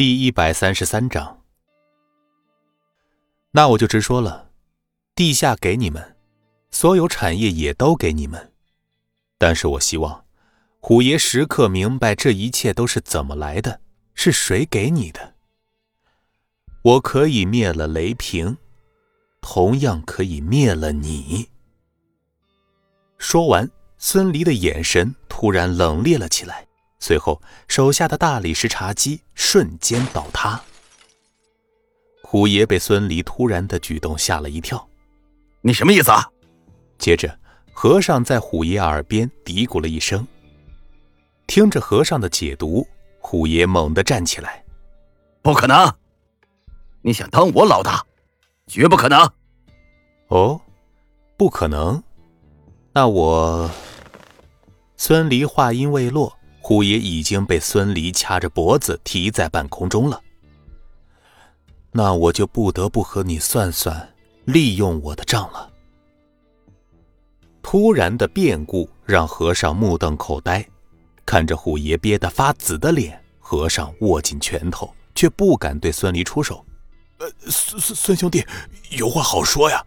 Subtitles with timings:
[0.00, 1.42] 第一百三十三章，
[3.50, 4.50] 那我就直说了，
[5.14, 6.16] 地下给你们，
[6.70, 8.50] 所有产业也都给你们，
[9.36, 10.24] 但是我希望
[10.80, 13.82] 虎爷时刻明白这一切都是怎么来的，
[14.14, 15.34] 是谁给你的。
[16.80, 18.56] 我可以灭了雷平，
[19.42, 21.50] 同样可以灭了你。
[23.18, 26.69] 说完，孙离的眼神突然冷冽了起来。
[27.00, 30.60] 随后，手下的大理石茶几瞬间倒塌。
[32.22, 34.86] 虎爷被孙离突然的举动吓了一跳
[35.62, 36.30] ：“你什么意思啊？”
[36.98, 37.36] 接着，
[37.72, 40.24] 和尚在虎爷耳边嘀咕了一声。
[41.46, 42.86] 听着和尚的解读，
[43.18, 44.62] 虎爷猛地站起来
[45.42, 45.92] ：“不可能！
[47.00, 48.04] 你想当我老大？
[48.66, 49.28] 绝不可能
[50.28, 50.60] ！”“哦，
[51.38, 52.00] 不可能？
[52.92, 53.68] 那我……”
[54.96, 56.36] 孙离话音未落。
[56.70, 60.22] 虎爷已经被孙离掐着脖子提在半空中了，
[61.90, 65.68] 那我就不得不和你算算利用我的账了。
[67.60, 70.64] 突然的变故让和尚目瞪口呆，
[71.26, 76.64] 看着虎爷憋得发紫的脸，和尚握紧拳头，却不敢对孙离出手。
[77.18, 78.46] 呃，孙孙孙兄弟，
[78.90, 79.84] 有话好说呀。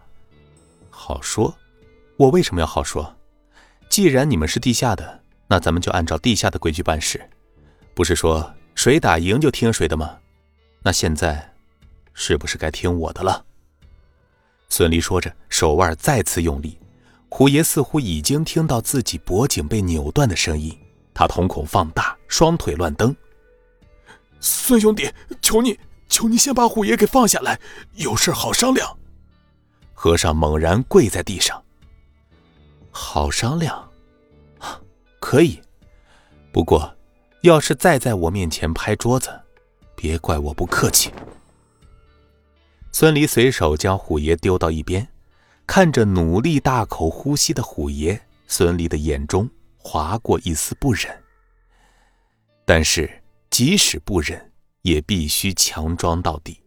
[0.90, 1.56] 好说？
[2.18, 3.16] 我为什么要好说？
[3.88, 5.23] 既然你们是地下的。
[5.54, 7.30] 那咱们就按照地下的规矩办事，
[7.94, 10.18] 不是说谁打赢就听谁的吗？
[10.82, 11.54] 那现在
[12.12, 13.44] 是不是该听我的了？
[14.68, 16.76] 孙离说着，手腕再次用力。
[17.28, 20.76] 虎爷似乎已经听到自己脖颈被扭断的声音，
[21.14, 23.14] 他瞳孔放大，双腿乱蹬。
[24.40, 25.08] 孙兄弟，
[25.40, 27.60] 求你，求你先把虎爷给放下来，
[27.94, 28.98] 有事好商量。
[29.92, 31.62] 和尚猛然跪在地上。
[32.90, 33.88] 好商量。
[35.24, 35.58] 可以，
[36.52, 36.94] 不过，
[37.40, 39.30] 要是再在我面前拍桌子，
[39.96, 41.10] 别怪我不客气。
[42.92, 45.08] 孙离随手将虎爷丢到一边，
[45.66, 49.48] 看着努力大口呼吸的虎爷，孙离的眼中
[49.78, 51.10] 划过一丝不忍。
[52.66, 53.10] 但是，
[53.48, 54.52] 即使不忍，
[54.82, 56.60] 也必须强装到底，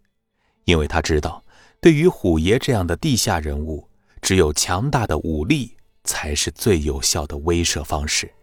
[0.66, 1.44] 因为他知道，
[1.80, 3.88] 对于虎爷这样的地下人物，
[4.20, 8.34] 只有强大的武力才是最有效的威慑方式。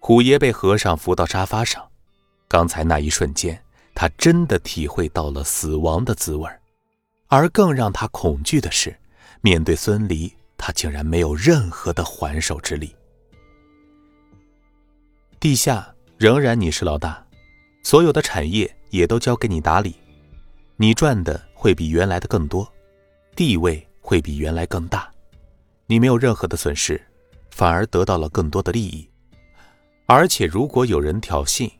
[0.00, 1.86] 虎爷被和尚扶到沙发上，
[2.46, 3.62] 刚才那一瞬间，
[3.94, 6.48] 他真的体会到了死亡的滋味
[7.26, 8.96] 而更让他恐惧的是，
[9.42, 12.94] 面对孙离，他竟然没有任何的还手之力。
[15.38, 17.22] 地下仍然你是老大，
[17.82, 19.94] 所有的产业也都交给你打理，
[20.76, 22.66] 你赚的会比原来的更多，
[23.36, 25.10] 地位会比原来更大，
[25.86, 26.98] 你没有任何的损失，
[27.50, 29.06] 反而得到了更多的利益。
[30.10, 31.70] 而且，如果有人挑衅，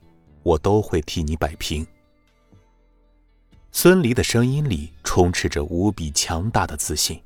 [0.42, 1.86] 我都会替你摆平。
[3.72, 7.18] 孙离的声音里充斥着无比强大的自信。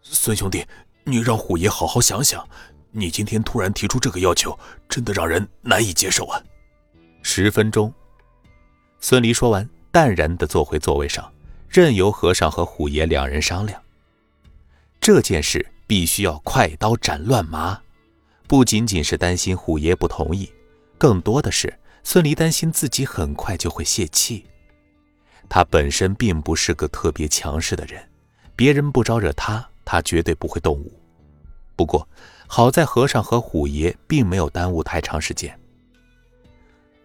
[0.00, 0.66] 孙兄弟，
[1.04, 2.48] 你让虎爷好好想想，
[2.92, 4.58] 你今天突然提出这个要求，
[4.88, 6.42] 真的让人难以接受啊！
[7.20, 7.92] 十分钟，
[9.00, 11.30] 孙离说完，淡然的坐回座位上，
[11.68, 13.82] 任由和尚和虎爷两人商量。
[14.98, 17.78] 这件事必须要快刀斩乱麻。
[18.50, 20.52] 不仅仅是担心虎爷不同意，
[20.98, 21.72] 更多的是
[22.02, 24.44] 孙离担心自己很快就会泄气。
[25.48, 28.02] 他本身并不是个特别强势的人，
[28.56, 30.92] 别人不招惹他，他绝对不会动武。
[31.76, 32.08] 不过
[32.48, 35.56] 好在和尚和虎爷并没有耽误太长时间。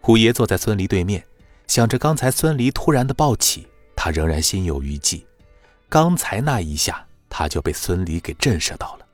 [0.02, 1.24] 虎爷坐在孙离对面，
[1.68, 5.24] 想着刚才孙离突然的暴起，他仍然心有余悸。
[5.90, 9.05] 刚才那一下，他就被孙离给震慑到了。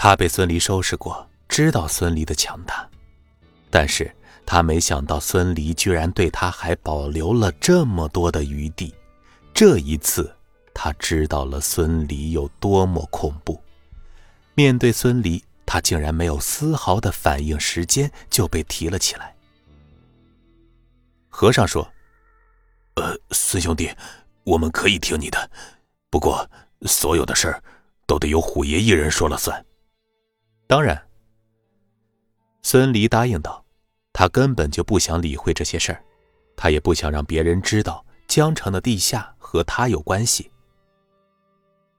[0.00, 2.88] 他被孙离收拾过，知道孙离的强大，
[3.68, 4.08] 但是
[4.46, 8.94] 他没想到孙离居然对他还保留了这么多的余地。
[9.52, 10.32] 这一次，
[10.72, 13.60] 他知道了孙离有多么恐怖。
[14.54, 19.34] 面对孙离，他竟然没有丝毫的反应时间就被提了起来。
[21.28, 21.82] 和尚说
[22.94, 23.90] ：“呃，孙兄弟，
[24.44, 25.50] 我们可以听你的，
[26.08, 26.48] 不过
[26.82, 27.60] 所有的事儿
[28.06, 29.60] 都得由虎爷一人说了算。”
[30.68, 31.02] 当然，
[32.60, 33.64] 孙离答应道
[34.12, 36.04] ：“他根本就不想理会这些事儿，
[36.54, 40.52] 他也不想让别人知道江城的地下和他有关系。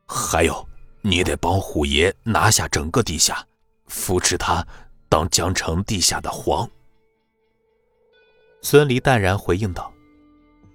[0.05, 0.69] 还有，
[1.01, 3.43] 你得帮虎爷拿下整个地下，
[3.87, 4.63] 扶持他
[5.09, 6.69] 当江城地下的皇。”
[8.61, 9.91] 孙离淡然回应道：“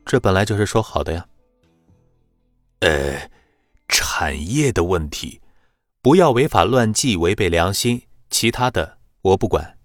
[0.05, 1.25] 这本来就是说好的呀。”
[2.81, 3.31] 呃，
[3.87, 5.41] 产业的问题。
[6.05, 8.03] 不要违法乱纪，违背良心。
[8.29, 9.79] 其他的我不管。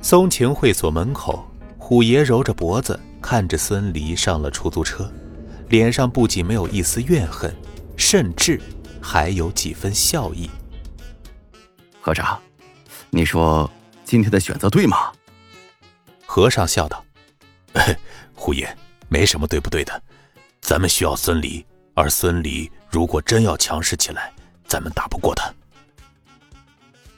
[0.00, 1.46] 松晴会所门口，
[1.76, 5.12] 虎爷揉着脖子看着孙离上了出租车，
[5.68, 7.54] 脸上不仅没有一丝怨恨，
[7.98, 8.58] 甚至
[8.98, 10.48] 还有几分笑意。
[12.00, 12.40] 和尚，
[13.10, 13.70] 你说
[14.06, 15.12] 今天的选择对吗？
[16.24, 17.04] 和尚笑道
[18.34, 18.74] ：“虎爷，
[19.10, 20.02] 没什么对不对的，
[20.62, 21.62] 咱们需要孙离，
[21.94, 24.32] 而孙离如果真要强势起来，
[24.66, 25.52] 咱们打不过他。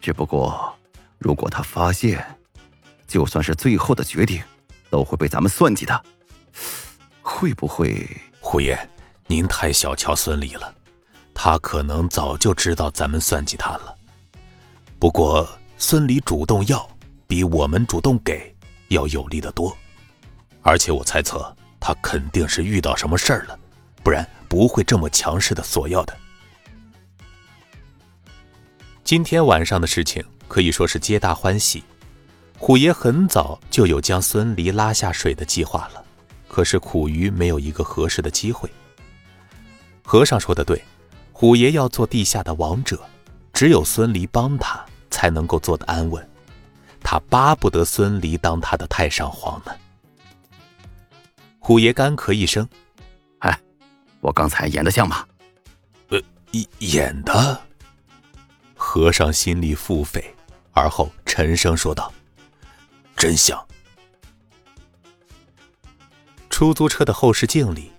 [0.00, 0.72] 只不过，
[1.18, 2.24] 如果他发现……”
[3.06, 4.42] 就算是最后的决定，
[4.90, 6.04] 都会被咱们算计的。
[7.22, 8.04] 会不会，
[8.40, 8.76] 胡爷，
[9.28, 10.74] 您太小瞧孙离了，
[11.32, 13.94] 他可能早就知道咱们算计他了。
[14.98, 16.84] 不过，孙离主动要，
[17.28, 18.52] 比我们主动给
[18.88, 19.74] 要有利的多。
[20.62, 23.56] 而且我猜测，他肯定是遇到什么事儿了，
[24.02, 26.16] 不然不会这么强势的索要的。
[29.04, 31.84] 今天晚上的事情可以说是皆大欢喜。
[32.58, 36.02] 虎爷很早就有将孙离拉下水的计划了，
[36.48, 38.68] 可是苦于没有一个合适的机会。
[40.02, 40.82] 和尚说的对，
[41.32, 42.98] 虎爷要做地下的王者，
[43.52, 46.26] 只有孙离帮他，才能够做得安稳。
[47.02, 49.72] 他巴不得孙离当他的太上皇呢。
[51.58, 52.66] 虎爷干咳一声：“，
[54.26, 55.24] 我刚才演的像吗
[56.10, 56.20] ？”“呃，
[56.80, 57.62] 演的。”
[58.74, 60.22] 和尚心里腹诽，
[60.72, 62.12] 而后沉声说道。
[63.16, 63.64] 真像。
[66.50, 67.92] 出租车的后视镜里，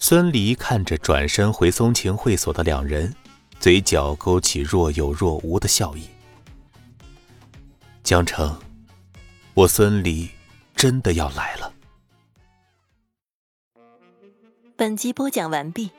[0.00, 3.14] 孙离看着转身回松晴会所的两人，
[3.60, 6.08] 嘴角勾起若有若无的笑意。
[8.02, 8.58] 江城，
[9.54, 10.28] 我孙离
[10.74, 11.67] 真的要来了。
[14.78, 15.90] 本集播讲完毕，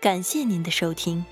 [0.00, 1.24] 感谢您的收听。